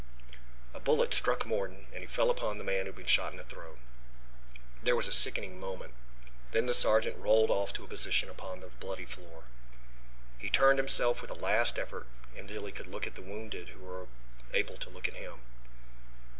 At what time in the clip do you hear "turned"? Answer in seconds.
10.49-10.79